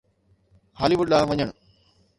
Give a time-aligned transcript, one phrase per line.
[0.79, 1.49] هالي wood ڏانهن وڃڻ